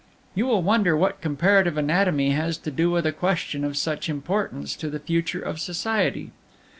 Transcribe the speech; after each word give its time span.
"You 0.33 0.47
will 0.47 0.63
wonder 0.63 0.97
what 0.97 1.21
comparative 1.21 1.77
anatomy 1.77 2.31
has 2.31 2.57
to 2.57 2.71
do 2.71 2.89
with 2.89 3.05
a 3.05 3.11
question 3.11 3.63
of 3.63 3.77
such 3.77 4.09
importance 4.09 4.75
to 4.77 4.89
the 4.89 4.97
future 4.97 5.43
of 5.43 5.59
society. 5.59 6.31